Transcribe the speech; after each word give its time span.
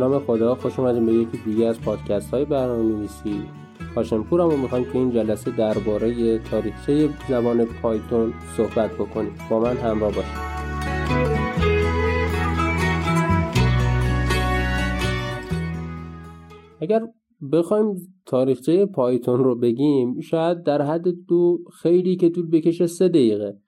نام 0.00 0.18
خدا 0.18 0.54
خوش 0.54 0.78
اومدیم 0.78 1.06
به 1.06 1.12
یکی 1.12 1.38
دیگه 1.44 1.66
از 1.66 1.80
پادکست 1.80 2.30
های 2.34 2.44
برنامه 2.44 2.82
نویسی 2.82 3.42
هاشمپور 3.96 4.40
هم 4.40 4.60
می‌خوایم 4.60 4.84
که 4.84 4.98
این 4.98 5.10
جلسه 5.10 5.50
درباره 5.50 6.38
تاریخچه 6.38 7.08
زبان 7.28 7.64
پایتون 7.64 8.32
صحبت 8.56 8.94
بکنیم. 8.94 9.32
با 9.50 9.60
من 9.60 9.76
همراه 9.76 10.12
باشید. 10.12 10.50
اگر 16.80 17.00
بخوایم 17.52 17.94
تاریخچه 18.26 18.86
پایتون 18.86 19.44
رو 19.44 19.54
بگیم 19.58 20.20
شاید 20.20 20.62
در 20.62 20.82
حد 20.82 21.08
دو 21.28 21.58
خیلی 21.82 22.16
که 22.16 22.30
طول 22.30 22.50
بکشه 22.50 22.86
سه 22.86 23.08
دقیقه. 23.08 23.58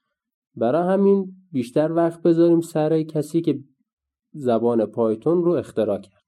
برای 0.56 0.92
همین 0.92 1.32
بیشتر 1.52 1.92
وقت 1.92 2.22
بذاریم 2.22 2.60
سر 2.60 3.02
کسی 3.02 3.40
که 3.40 3.58
زبان 4.34 4.86
پایتون 4.86 5.44
رو 5.44 5.52
اختراع 5.52 5.98
کرد. 5.98 6.21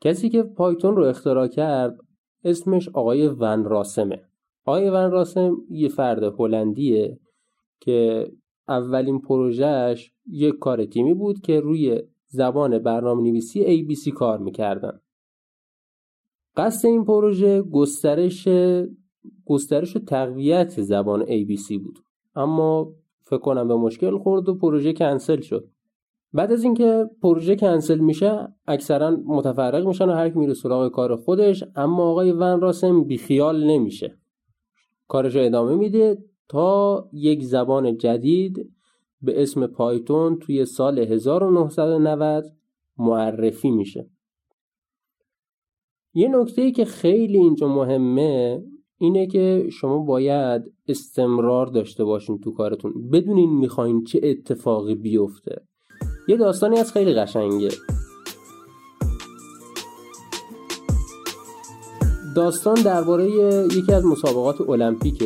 کسی 0.00 0.28
که 0.28 0.42
پایتون 0.42 0.96
رو 0.96 1.04
اختراع 1.04 1.46
کرد 1.46 1.98
اسمش 2.44 2.88
آقای 2.88 3.28
ون 3.28 3.64
راسمه. 3.64 4.22
آقای 4.64 4.90
ون 4.90 5.10
راسم 5.10 5.56
یه 5.70 5.88
فرد 5.88 6.22
هلندیه 6.38 7.18
که 7.80 8.30
اولین 8.68 9.20
پروژهش 9.20 10.12
یک 10.26 10.58
کار 10.58 10.84
تیمی 10.84 11.14
بود 11.14 11.40
که 11.40 11.60
روی 11.60 12.02
زبان 12.26 12.78
برنامه 12.78 13.22
نویسی 13.22 13.84
ABC 13.84 14.08
کار 14.08 14.38
می‌کردن. 14.38 15.00
قصد 16.56 16.86
این 16.86 17.04
پروژه 17.04 17.62
گسترش 17.62 18.48
گسترش 19.44 19.96
و 19.96 19.98
تقویت 19.98 20.80
زبان 20.80 21.24
ABC 21.24 21.78
بود. 21.84 21.98
اما 22.34 22.92
فکر 23.24 23.38
کنم 23.38 23.68
به 23.68 23.76
مشکل 23.76 24.18
خورد 24.18 24.48
و 24.48 24.54
پروژه 24.54 24.92
کنسل 24.92 25.40
شد. 25.40 25.70
بعد 26.32 26.52
از 26.52 26.64
اینکه 26.64 27.10
پروژه 27.22 27.56
کنسل 27.56 27.98
میشه 27.98 28.48
اکثرا 28.66 29.10
متفرق 29.10 29.86
میشن 29.86 30.08
و 30.08 30.12
هر 30.12 30.28
کی 30.28 30.38
میره 30.38 30.54
سراغ 30.54 30.92
کار 30.92 31.16
خودش 31.16 31.64
اما 31.76 32.10
آقای 32.10 32.32
ون 32.32 32.60
راسم 32.60 33.04
بیخیال 33.04 33.64
نمیشه. 33.64 34.18
کارش 35.08 35.36
رو 35.36 35.42
ادامه 35.42 35.74
میده 35.74 36.18
تا 36.48 37.08
یک 37.12 37.42
زبان 37.42 37.98
جدید 37.98 38.70
به 39.22 39.42
اسم 39.42 39.66
پایتون 39.66 40.38
توی 40.38 40.64
سال 40.64 40.98
1990 40.98 42.44
معرفی 42.98 43.70
میشه. 43.70 44.10
یه 46.14 46.28
نکته 46.28 46.62
ای 46.62 46.72
که 46.72 46.84
خیلی 46.84 47.38
اینجا 47.38 47.68
مهمه 47.68 48.64
اینه 48.98 49.26
که 49.26 49.68
شما 49.72 49.98
باید 49.98 50.62
استمرار 50.88 51.66
داشته 51.66 52.04
باشین 52.04 52.40
تو 52.40 52.52
کارتون. 52.52 53.10
بدونین 53.10 53.50
می‌خواین 53.50 54.04
چه 54.04 54.20
اتفاقی 54.22 54.94
بیفته. 54.94 55.69
یه 56.30 56.36
داستانی 56.36 56.78
از 56.78 56.92
خیلی 56.92 57.14
قشنگه. 57.14 57.68
داستان 62.36 62.74
درباره 62.74 63.30
یکی 63.76 63.92
از 63.92 64.04
مسابقات 64.04 64.60
المپیک 64.60 65.22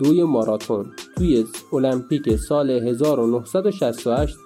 دوی 0.00 0.24
ماراتون. 0.24 0.92
توی 1.16 1.44
المپیک 1.72 2.36
سال 2.36 2.70
1968 2.70 4.36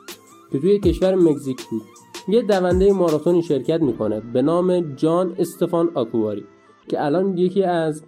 که 0.52 0.58
توی 0.58 0.78
کشور 0.78 1.14
مکزیک 1.14 1.62
بود. 1.70 1.82
یه 2.28 2.42
دونده 2.42 2.92
ماراتونی 2.92 3.42
شرکت 3.42 3.80
می‌کنه 3.80 4.20
به 4.20 4.42
نام 4.42 4.94
جان 4.94 5.34
استفان 5.38 5.90
آکواری 5.94 6.44
که 6.88 7.04
الان 7.04 7.38
یکی 7.38 7.62
از 7.62 8.02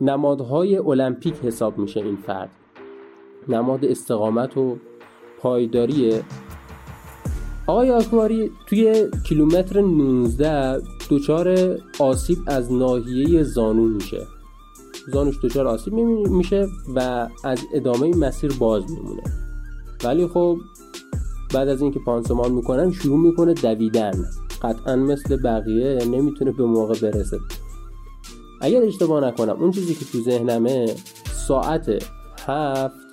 نمادهای 0.00 0.76
المپیک 0.76 1.34
حساب 1.34 1.78
میشه 1.78 2.00
این 2.00 2.16
فرد. 2.16 2.50
نماد 3.48 3.84
استقامت 3.84 4.56
و 4.56 4.76
پایداری 5.38 6.20
آقای 7.66 7.90
آکواری 7.90 8.50
توی 8.66 9.10
کیلومتر 9.28 9.80
19 9.80 10.82
دچار 11.10 11.78
آسیب 11.98 12.38
از 12.46 12.72
ناحیه 12.72 13.42
زانو 13.42 13.84
میشه. 13.84 14.26
زانوش 15.12 15.34
دچار 15.42 15.66
آسیب 15.66 15.94
میشه 15.94 16.68
و 16.94 17.28
از 17.44 17.58
ادامه 17.74 18.16
مسیر 18.16 18.52
باز 18.58 18.90
میمونه. 18.90 19.22
ولی 20.04 20.26
خب 20.26 20.58
بعد 21.54 21.68
از 21.68 21.82
اینکه 21.82 22.00
پانسمان 22.06 22.52
می‌کنن 22.52 22.92
شروع 22.92 23.18
می‌کنه 23.18 23.54
دویدن. 23.54 24.24
قطعا 24.62 24.96
مثل 24.96 25.36
بقیه 25.36 25.98
نمی‌تونه 26.04 26.52
به 26.52 26.64
موقع 26.64 26.94
برسه. 27.00 27.38
اگر 28.60 28.82
اشتباه 28.82 29.24
نکنم 29.24 29.56
اون 29.60 29.70
چیزی 29.70 29.94
که 29.94 30.04
تو 30.04 30.20
ذهنمه 30.20 30.94
ساعت 31.48 31.88
هفت 32.46 33.03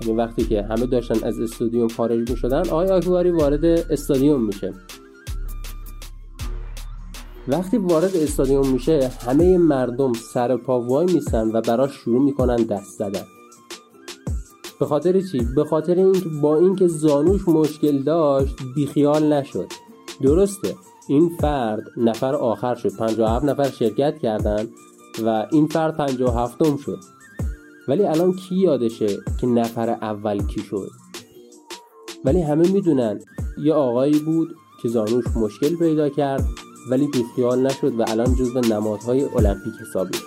یعنی 0.00 0.14
وقتی 0.14 0.44
که 0.44 0.62
همه 0.62 0.86
داشتن 0.86 1.26
از 1.26 1.40
استادیوم 1.40 1.88
خارج 1.88 2.30
می 2.30 2.36
شدن 2.36 2.60
آقای 2.60 2.88
آکواری 2.88 3.30
وارد 3.30 3.64
استادیوم 3.64 4.44
میشه. 4.44 4.72
وقتی 7.48 7.76
وارد 7.76 8.16
استادیوم 8.16 8.68
میشه 8.68 9.10
همه 9.26 9.58
مردم 9.58 10.12
سر 10.12 10.56
پا 10.56 10.80
وای 10.80 11.14
میسن 11.14 11.50
و 11.52 11.60
براش 11.60 11.92
شروع 11.92 12.22
می‌کنن 12.22 12.56
دست 12.56 12.98
زدن. 12.98 13.24
به 14.80 14.86
خاطر 14.86 15.20
چی؟ 15.20 15.38
به 15.56 15.64
خاطر 15.64 15.94
اینکه 15.94 16.28
با 16.42 16.56
اینکه 16.56 16.86
زانوش 16.86 17.48
مشکل 17.48 18.02
داشت 18.02 18.54
بیخیال 18.74 19.32
نشد. 19.32 19.66
درسته 20.22 20.74
این 21.08 21.28
فرد 21.40 21.82
نفر 21.96 22.34
آخر 22.34 22.74
شد. 22.74 22.96
57 22.96 23.44
نفر 23.44 23.70
شرکت 23.70 24.18
کردن 24.18 24.66
و 25.24 25.46
این 25.52 25.66
فرد 25.66 25.96
57 25.96 26.62
م 26.62 26.76
شد. 26.76 27.17
ولی 27.88 28.04
الان 28.04 28.32
کی 28.32 28.56
یادشه 28.56 29.16
که 29.40 29.46
نفر 29.46 29.90
اول 29.90 30.46
کی 30.46 30.60
شد؟ 30.60 30.90
ولی 32.24 32.42
همه 32.42 32.72
می‌دونن 32.72 33.20
یه 33.64 33.74
آقایی 33.74 34.18
بود 34.18 34.48
که 34.82 34.88
زانوش 34.88 35.24
مشکل 35.36 35.76
پیدا 35.76 36.08
کرد 36.08 36.44
ولی 36.90 37.06
بیخیال 37.06 37.66
نشد 37.66 38.00
و 38.00 38.04
الان 38.08 38.34
جزو 38.34 38.60
نمادهای 38.60 39.24
المپیک 39.24 39.74
حساب 39.80 40.06
میشه 40.06 40.24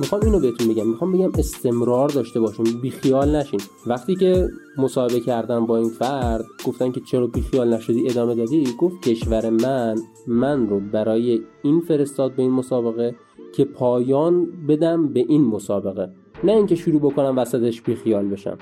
می‌خوام 0.00 0.22
اینو 0.24 0.40
بهتون 0.40 0.68
بگم. 0.68 0.88
می‌خوام 0.88 1.12
بگم 1.12 1.32
استمرار 1.38 2.08
داشته 2.08 2.40
باشیم 2.40 2.64
بیخیال 2.82 3.36
نشین. 3.36 3.60
وقتی 3.86 4.16
که 4.16 4.48
مصاحبه 4.78 5.20
کردن 5.20 5.66
با 5.66 5.76
این 5.76 5.88
فرد 5.88 6.44
گفتن 6.66 6.92
که 6.92 7.00
چرا 7.00 7.26
بیخیال 7.26 7.74
نشدی 7.74 8.10
ادامه 8.10 8.34
دادی 8.34 8.74
گفت 8.78 9.08
کشور 9.08 9.50
من 9.50 9.94
من 10.26 10.68
رو 10.68 10.80
برای 10.80 11.40
این 11.62 11.80
فرستاد 11.80 12.36
به 12.36 12.42
این 12.42 12.52
مسابقه 12.52 13.14
که 13.54 13.64
پایان 13.64 14.46
بدم 14.68 15.08
به 15.08 15.20
این 15.20 15.44
مسابقه. 15.44 16.10
نه 16.44 16.52
اینکه 16.52 16.74
شروع 16.74 17.00
بکنم 17.00 17.38
وسطش 17.38 17.82
بیخیال 17.82 18.28
بشم. 18.28 18.58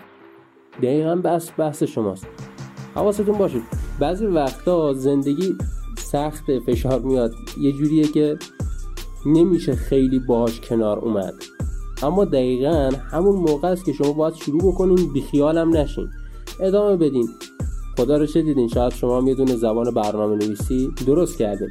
دقیقا 0.82 1.16
بحث 1.16 1.50
بحث 1.58 1.82
شماست. 1.82 2.26
حواستون 2.94 3.38
باشید. 3.38 3.62
بعضی 4.00 4.26
وقتا 4.26 4.92
زندگی 4.92 5.54
سخت 5.98 6.58
فشار 6.66 7.00
میاد. 7.00 7.34
یه 7.60 7.72
جوریه 7.72 8.04
که 8.04 8.38
نمیشه 9.26 9.74
خیلی 9.74 10.18
باهاش 10.18 10.60
کنار 10.60 10.98
اومد. 10.98 11.34
اما 12.02 12.24
دقیقا 12.24 12.90
همون 13.10 13.36
موقع 13.36 13.68
است 13.68 13.84
که 13.84 13.92
شما 13.92 14.12
باید 14.12 14.34
شروع 14.34 14.72
بکنین 14.72 15.12
بیخیالم 15.12 15.76
نشین. 15.76 16.08
ادامه 16.60 16.96
بدین. 16.96 17.28
خدا 17.96 18.16
رو 18.16 18.26
چه 18.26 18.42
دیدین. 18.42 18.68
شاید 18.68 18.92
شما 18.92 19.18
هم 19.18 19.28
یه 19.28 19.34
دونه 19.34 19.56
زبان 19.56 19.94
برنامه 19.94 20.36
نویسی 20.36 20.90
درست 21.06 21.38
کردین. 21.38 21.70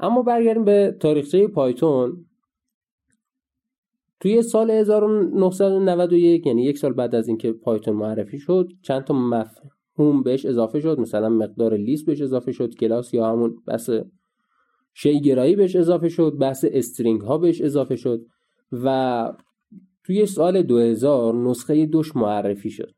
اما 0.00 0.22
برگردیم 0.22 0.64
به 0.64 0.96
تاریخچه 1.00 1.46
پایتون. 1.46 2.24
توی 4.20 4.42
سال 4.42 4.70
1991 4.70 6.46
یعنی 6.46 6.64
یک 6.64 6.78
سال 6.78 6.92
بعد 6.92 7.14
از 7.14 7.28
اینکه 7.28 7.52
پایتون 7.52 7.96
معرفی 7.96 8.38
شد 8.38 8.72
چند 8.82 9.04
تا 9.04 9.14
مفهوم 9.14 10.22
بهش 10.22 10.46
اضافه 10.46 10.80
شد. 10.80 11.00
مثلا 11.00 11.28
مقدار 11.28 11.76
لیست 11.76 12.06
بهش 12.06 12.22
اضافه 12.22 12.52
شد 12.52 12.74
کلاس 12.74 13.14
یا 13.14 13.26
همون 13.26 13.56
بحث 13.66 13.90
شیگرایی 14.94 15.56
بهش 15.56 15.76
اضافه 15.76 16.08
شد 16.08 16.36
بحث 16.40 16.64
استرینگ 16.68 17.20
ها 17.20 17.38
بهش 17.38 17.60
اضافه 17.60 17.96
شد 17.96 18.26
و 18.72 19.32
توی 20.04 20.26
سال 20.26 20.62
2000 20.62 21.34
نسخه 21.34 21.86
دوش 21.86 22.16
معرفی 22.16 22.70
شد. 22.70 22.97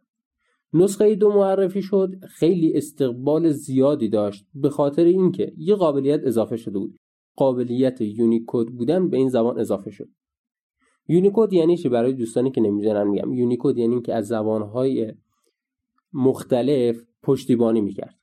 نسخه 0.72 1.14
دو 1.14 1.32
معرفی 1.32 1.82
شد 1.82 2.14
خیلی 2.28 2.76
استقبال 2.76 3.50
زیادی 3.50 4.08
داشت 4.08 4.46
به 4.55 4.70
خاطر 4.70 5.05
اینکه 5.05 5.52
یه 5.56 5.75
قابلیت 5.75 6.20
اضافه 6.25 6.56
شده 6.56 6.78
بود. 6.78 6.99
قابلیت 7.37 8.00
یونیکود 8.00 8.76
بودن 8.76 9.11
به 9.11 9.17
این 9.17 9.28
زبان 9.28 9.58
اضافه 9.58 9.90
شد. 9.90 10.08
یونیکود 11.08 11.52
یعنی 11.52 11.76
چی؟ 11.76 11.88
برای 11.88 12.12
دوستانی 12.12 12.50
که 12.50 12.61
نمی‌دونن 12.61 13.08
میگم. 13.08 13.32
یونیکود 13.32 13.78
یعنی 13.78 14.00
که 14.00 14.14
از 14.14 14.26
زبانهای 14.26 15.14
مختلف 16.12 16.96
پشتیبانی 17.23 17.81
می‌کرد. 17.81 18.19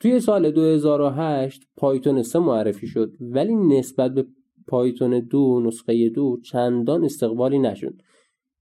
توی 0.00 0.20
سال 0.20 0.50
2008 0.50 1.62
پایتون 1.76 2.22
3 2.22 2.38
معرفی 2.38 2.86
شد 2.86 3.12
ولی 3.20 3.54
نسبت 3.54 4.14
به 4.14 4.26
پایتون 4.66 5.20
دو 5.20 5.60
نسخه 5.60 6.08
دو 6.08 6.40
چندان 6.44 7.04
استقبالی 7.04 7.58
نشد. 7.58 8.02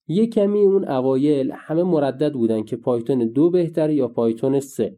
یه 0.07 0.27
کمی 0.27 0.61
اون 0.61 0.87
اوایل 0.87 1.51
همه 1.55 1.83
مردد 1.83 2.33
بودن 2.33 2.63
که 2.63 2.75
پایتون 2.75 3.19
دو 3.19 3.49
بهتره 3.49 3.95
یا 3.95 4.07
پایتون 4.07 4.59
سه. 4.59 4.97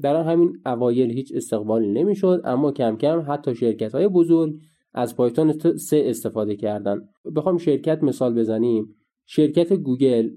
در 0.00 0.22
همین 0.22 0.58
اوایل 0.66 1.10
هیچ 1.10 1.32
استقبالی 1.34 1.88
نمی‌شد 1.92 2.40
اما 2.44 2.72
کم 2.72 2.96
کم 2.96 3.24
حتی 3.28 3.54
شرکت 3.54 3.94
های 3.94 4.08
بزرگ 4.08 4.54
از 4.94 5.16
پایتون 5.16 5.52
سه 5.76 6.02
استفاده 6.06 6.56
کردن. 6.56 7.08
بخوام 7.36 7.58
شرکت 7.58 8.02
مثال 8.02 8.34
بزنیم. 8.34 8.94
شرکت 9.26 9.72
گوگل 9.72 10.30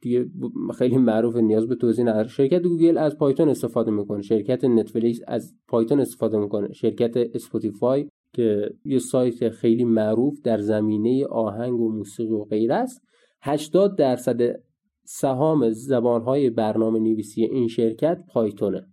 دیگه 0.00 0.26
خیلی 0.74 0.96
معروف 0.96 1.36
نیاز 1.36 1.68
به 1.68 1.74
توضیح 1.74 2.04
نداره. 2.04 2.28
شرکت 2.28 2.62
گوگل 2.62 2.98
از 2.98 3.18
پایتون 3.18 3.48
استفاده 3.48 3.90
می‌کنه. 3.90 4.22
شرکت 4.22 4.64
نتفلیکس 4.64 5.20
از 5.28 5.54
پایتون 5.68 6.00
استفاده 6.00 6.38
می‌کنه. 6.38 6.72
شرکت 6.72 7.16
اسپاتیفای 7.34 8.08
که 8.32 8.70
یه 8.84 8.98
سایت 8.98 9.48
خیلی 9.48 9.84
معروف 9.84 10.40
در 10.40 10.58
زمینه 10.58 11.26
آهنگ 11.26 11.80
و 11.80 11.92
موسیقی 11.92 12.32
و 12.32 12.44
غیره 12.44 12.74
است. 12.74 13.02
80 13.40 13.96
درصد 13.96 14.62
سهام 15.04 15.70
زبانهای 15.70 16.50
برنامه 16.50 16.98
نویسی 16.98 17.44
این 17.44 17.68
شرکت 17.68 18.24
پایتونه. 18.28 18.86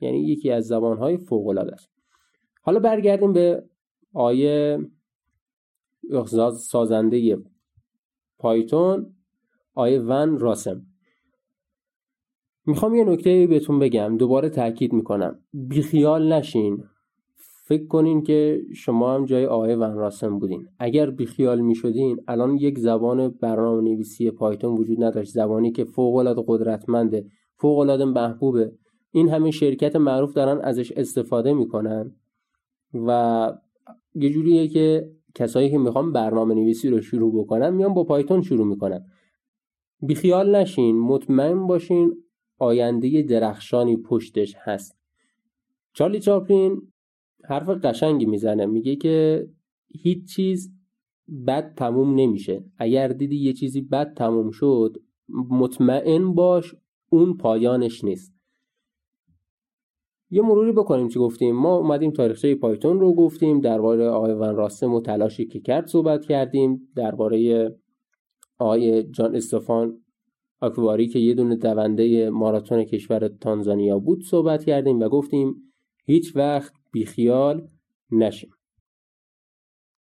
یعنی 0.00 0.18
یکی 0.18 0.50
از 0.50 0.66
زبانهای 0.66 1.16
فوق 1.16 1.46
العاده 1.46 1.72
است. 1.72 1.90
حالا 2.62 2.80
برگردیم 2.80 3.32
به 3.32 3.64
آیه 4.14 4.78
سازنده 6.52 7.38
پایتون 8.38 9.14
آیه 9.74 10.00
ون 10.00 10.38
راسم. 10.38 10.86
می‌خوام 12.66 12.94
یه 12.94 13.04
نکته 13.04 13.46
بهتون 13.46 13.78
بگم 13.78 14.16
دوباره 14.16 14.48
تاکید 14.48 14.92
می‌کنم. 14.92 15.38
بیخیال 15.52 16.32
نشین. 16.32 16.84
فکر 17.70 17.86
کنین 17.86 18.22
که 18.22 18.62
شما 18.74 19.14
هم 19.14 19.24
جای 19.24 19.46
آقای 19.46 19.74
ون 19.74 19.94
راسم 19.94 20.38
بودین. 20.38 20.68
اگر 20.78 21.10
بیخیال 21.10 21.60
می‌شدین 21.60 22.20
الان 22.28 22.56
یک 22.56 22.78
زبان 22.78 23.28
برنامه 23.28 23.82
نویسی 23.82 24.30
پایتون 24.30 24.72
وجود 24.72 25.04
نداشت. 25.04 25.32
زبانی 25.32 25.72
که 25.72 25.84
فوق 25.84 26.16
العاده 26.16 26.44
قدرتمنده 26.46 27.26
فوق 27.56 27.78
العاده 27.78 28.04
محبوبه. 28.04 28.72
این 29.10 29.28
همه 29.28 29.50
شرکت 29.50 29.96
معروف 29.96 30.32
دارن 30.32 30.60
ازش 30.60 30.92
استفاده 30.92 31.52
می‌کنن 31.52 32.16
و 32.94 33.52
یه 34.14 34.30
جوریه 34.30 34.68
که 34.68 35.10
کسایی 35.34 35.70
که 35.70 35.78
می‌خوان 35.78 36.12
برنامه 36.12 36.54
نویسی 36.54 36.88
رو 36.88 37.00
شروع 37.00 37.44
بکنن 37.44 37.70
میان 37.70 37.94
با 37.94 38.04
پایتون 38.04 38.42
شروع 38.42 38.66
می‌کنن. 38.66 39.04
بیخیال 40.02 40.56
نشین 40.56 40.98
مطمئن 40.98 41.66
باشین 41.66 42.14
آینده 42.58 43.22
درخشانی 43.22 43.96
پشتش 43.96 44.56
هست. 44.58 44.96
چارلی 45.92 46.20
چاپلین 46.20 46.82
حرف 47.48 47.68
قشنگی 47.68 48.26
می‌زنه. 48.26 48.66
میگه 48.66 48.96
که 48.96 49.48
هیچ 49.88 50.34
چیز 50.34 50.72
بد 51.46 51.74
تموم 51.74 52.14
نمیشه. 52.14 52.64
اگر 52.78 53.08
دیدی 53.08 53.36
یه 53.36 53.52
چیزی 53.52 53.80
بد 53.80 54.14
تموم 54.14 54.50
شد 54.50 54.96
مطمئن 55.50 56.34
باش 56.34 56.74
اون 57.10 57.36
پایانش 57.36 58.04
نیست. 58.04 58.34
یه 60.30 60.42
مروری 60.42 60.72
بکنیم 60.72 61.08
چی 61.08 61.18
گفتیم. 61.18 61.56
ما 61.56 61.76
اومدیم 61.76 62.10
تاریخچه 62.10 62.54
پایتون 62.54 63.00
رو 63.00 63.14
گفتیم 63.14 63.60
درباره 63.60 64.08
آقای 64.08 64.32
ون 64.32 64.56
راسم 64.56 64.94
و 64.94 65.00
تلاشی 65.00 65.46
که 65.46 65.60
کرد 65.60 65.86
صحبت 65.86 66.24
کردیم 66.24 66.88
درباره 66.96 67.70
آقای 68.58 69.02
جان 69.02 69.36
استفان 69.36 70.00
آکواری 70.60 71.08
که 71.08 71.18
یه 71.18 71.34
دونه 71.34 71.56
دونده 71.56 72.30
ماراتون 72.30 72.84
کشور 72.84 73.28
تانزانیا 73.28 73.98
بود 73.98 74.24
صحبت 74.24 74.64
کردیم 74.64 75.00
و 75.00 75.08
گفتیم 75.08 75.54
هیچ 76.04 76.36
وقت 76.36 76.72
بیخیال 76.92 77.68
نشیم. 78.10 78.50